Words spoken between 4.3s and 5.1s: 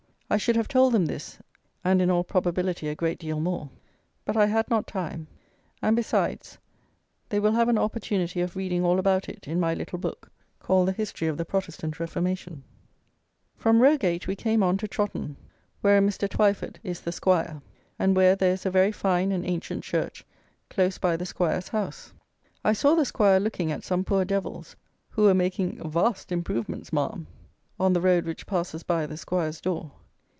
I had not